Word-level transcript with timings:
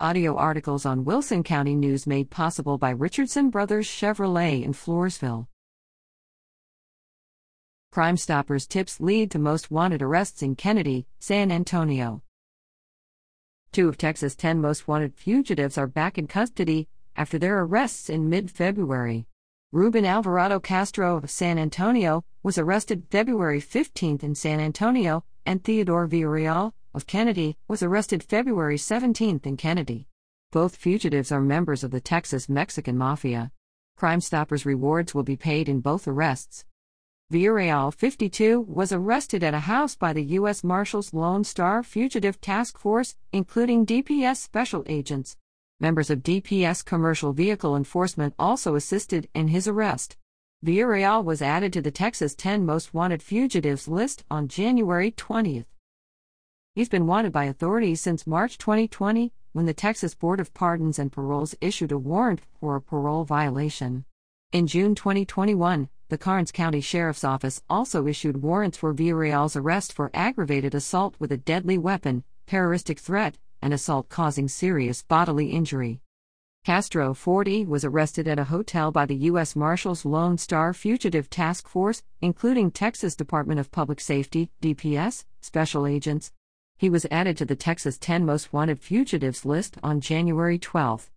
Audio 0.00 0.34
articles 0.34 0.84
on 0.84 1.04
Wilson 1.04 1.44
County 1.44 1.76
News 1.76 2.04
made 2.04 2.28
possible 2.28 2.78
by 2.78 2.90
Richardson 2.90 3.48
Brothers 3.48 3.86
Chevrolet 3.86 4.64
in 4.64 4.72
Floresville. 4.72 5.46
Crime 7.92 8.16
Stoppers 8.16 8.66
tips 8.66 9.00
lead 9.00 9.30
to 9.30 9.38
most 9.38 9.70
wanted 9.70 10.02
arrests 10.02 10.42
in 10.42 10.56
Kenedy, 10.56 11.06
San 11.20 11.52
Antonio. 11.52 12.24
Two 13.70 13.88
of 13.88 13.96
Texas' 13.96 14.34
10 14.34 14.60
most 14.60 14.88
wanted 14.88 15.14
fugitives 15.14 15.78
are 15.78 15.86
back 15.86 16.18
in 16.18 16.26
custody 16.26 16.88
after 17.14 17.38
their 17.38 17.60
arrests 17.60 18.10
in 18.10 18.28
mid 18.28 18.50
February. 18.50 19.26
Ruben 19.74 20.04
Alvarado 20.04 20.60
Castro 20.60 21.16
of 21.16 21.28
San 21.28 21.58
Antonio 21.58 22.22
was 22.44 22.58
arrested 22.58 23.08
February 23.10 23.58
15 23.58 24.20
in 24.22 24.36
San 24.36 24.60
Antonio, 24.60 25.24
and 25.44 25.64
Theodore 25.64 26.06
Villarreal 26.06 26.70
of 26.94 27.08
Kenedy 27.08 27.56
was 27.66 27.82
arrested 27.82 28.22
February 28.22 28.78
17 28.78 29.40
in 29.42 29.56
Kenedy. 29.56 30.06
Both 30.52 30.76
fugitives 30.76 31.32
are 31.32 31.40
members 31.40 31.82
of 31.82 31.90
the 31.90 32.00
Texas 32.00 32.48
Mexican 32.48 32.96
Mafia. 32.96 33.50
Crime 33.96 34.20
Stoppers 34.20 34.64
rewards 34.64 35.12
will 35.12 35.24
be 35.24 35.36
paid 35.36 35.68
in 35.68 35.80
both 35.80 36.06
arrests. 36.06 36.64
Villarreal, 37.32 37.92
52, 37.92 38.60
was 38.60 38.92
arrested 38.92 39.42
at 39.42 39.54
a 39.54 39.66
house 39.66 39.96
by 39.96 40.12
the 40.12 40.22
U.S. 40.38 40.62
Marshals 40.62 41.12
Lone 41.12 41.42
Star 41.42 41.82
Fugitive 41.82 42.40
Task 42.40 42.78
Force, 42.78 43.16
including 43.32 43.84
DPS 43.84 44.36
special 44.36 44.84
agents. 44.86 45.36
Members 45.84 46.08
of 46.08 46.22
DPS 46.22 46.82
Commercial 46.82 47.34
Vehicle 47.34 47.76
Enforcement 47.76 48.32
also 48.38 48.74
assisted 48.74 49.28
in 49.34 49.48
his 49.48 49.68
arrest. 49.68 50.16
Villarreal 50.64 51.22
was 51.22 51.42
added 51.42 51.74
to 51.74 51.82
the 51.82 51.90
Texas 51.90 52.34
10 52.34 52.64
Most 52.64 52.94
Wanted 52.94 53.22
Fugitives 53.22 53.86
list 53.86 54.24
on 54.30 54.48
January 54.48 55.10
20. 55.10 55.66
He's 56.74 56.88
been 56.88 57.06
wanted 57.06 57.32
by 57.32 57.44
authorities 57.44 58.00
since 58.00 58.26
March 58.26 58.56
2020, 58.56 59.30
when 59.52 59.66
the 59.66 59.74
Texas 59.74 60.14
Board 60.14 60.40
of 60.40 60.54
Pardons 60.54 60.98
and 60.98 61.12
Paroles 61.12 61.54
issued 61.60 61.92
a 61.92 61.98
warrant 61.98 62.40
for 62.58 62.76
a 62.76 62.80
parole 62.80 63.24
violation. 63.24 64.06
In 64.52 64.66
June 64.66 64.94
2021, 64.94 65.90
the 66.08 66.16
Karnes 66.16 66.50
County 66.50 66.80
Sheriff's 66.80 67.24
Office 67.24 67.60
also 67.68 68.06
issued 68.06 68.40
warrants 68.40 68.78
for 68.78 68.94
Villarreal's 68.94 69.54
arrest 69.54 69.92
for 69.92 70.10
aggravated 70.14 70.74
assault 70.74 71.14
with 71.18 71.30
a 71.30 71.36
deadly 71.36 71.76
weapon, 71.76 72.24
terroristic 72.46 72.98
threat, 72.98 73.36
and 73.64 73.74
assault 73.74 74.08
causing 74.08 74.46
serious 74.46 75.02
bodily 75.02 75.50
injury. 75.50 76.00
Castro 76.64 77.14
40 77.14 77.64
was 77.64 77.84
arrested 77.84 78.28
at 78.28 78.38
a 78.38 78.44
hotel 78.44 78.92
by 78.92 79.06
the 79.06 79.16
U.S. 79.30 79.56
Marshals 79.56 80.04
Lone 80.04 80.38
Star 80.38 80.72
Fugitive 80.72 81.28
Task 81.28 81.66
Force, 81.66 82.04
including 82.20 82.70
Texas 82.70 83.16
Department 83.16 83.58
of 83.58 83.72
Public 83.72 84.00
Safety, 84.00 84.50
DPS, 84.62 85.24
special 85.40 85.86
agents, 85.86 86.30
he 86.76 86.90
was 86.90 87.06
added 87.10 87.36
to 87.38 87.44
the 87.44 87.56
Texas 87.56 87.98
10 87.98 88.26
Most 88.26 88.52
Wanted 88.52 88.80
Fugitives 88.80 89.44
list 89.44 89.78
on 89.82 90.00
January 90.00 90.58
12. 90.58 91.10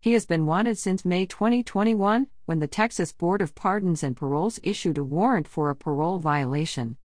He 0.00 0.12
has 0.12 0.24
been 0.24 0.46
wanted 0.46 0.78
since 0.78 1.04
May 1.04 1.26
2021, 1.26 2.28
when 2.46 2.58
the 2.58 2.66
Texas 2.66 3.12
Board 3.12 3.42
of 3.42 3.54
Pardons 3.54 4.02
and 4.02 4.16
Paroles 4.16 4.60
issued 4.62 4.98
a 4.98 5.04
warrant 5.04 5.48
for 5.48 5.68
a 5.68 5.76
parole 5.76 6.18
violation. 6.18 6.96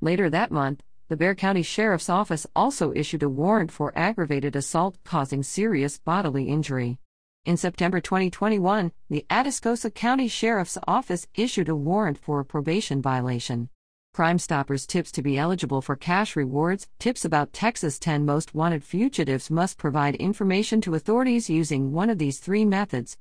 Later 0.00 0.28
that 0.30 0.50
month, 0.50 0.82
the 1.08 1.16
Bexar 1.16 1.34
County 1.34 1.62
Sheriff's 1.62 2.08
Office 2.08 2.46
also 2.56 2.90
issued 2.94 3.22
a 3.22 3.28
warrant 3.28 3.70
for 3.70 3.92
aggravated 3.94 4.56
assault 4.56 4.96
causing 5.04 5.42
serious 5.42 5.98
bodily 5.98 6.48
injury. 6.48 6.98
In 7.44 7.58
September 7.58 8.00
2021, 8.00 8.90
the 9.10 9.26
Atascosa 9.28 9.94
County 9.94 10.28
Sheriff's 10.28 10.78
Office 10.88 11.26
issued 11.34 11.68
a 11.68 11.76
warrant 11.76 12.16
for 12.16 12.40
a 12.40 12.44
probation 12.44 13.02
violation. 13.02 13.68
Crime 14.14 14.38
Stoppers 14.38 14.86
tips 14.86 15.12
to 15.12 15.20
be 15.20 15.36
eligible 15.36 15.82
for 15.82 15.94
cash 15.94 16.36
rewards. 16.36 16.88
Tips 16.98 17.26
about 17.26 17.52
Texas 17.52 17.98
10 17.98 18.24
most 18.24 18.54
wanted 18.54 18.82
fugitives 18.82 19.50
must 19.50 19.76
provide 19.76 20.14
information 20.14 20.80
to 20.80 20.94
authorities 20.94 21.50
using 21.50 21.92
one 21.92 22.08
of 22.08 22.16
these 22.16 22.38
three 22.38 22.64
methods. 22.64 23.18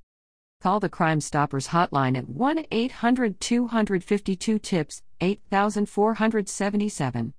Call 0.61 0.79
the 0.79 0.87
Crime 0.87 1.19
Stoppers 1.19 1.67
hotline 1.67 2.17
at 2.17 2.29
1 2.29 2.65
800 2.71 3.41
252 3.41 4.57
TIPS 4.57 5.01
8477. 5.19 7.33